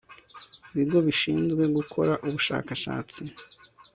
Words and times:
ibigo 0.73 0.97
bishinzwe 1.05 1.63
gukora 1.75 2.13
ubushakashatsi 2.27 3.21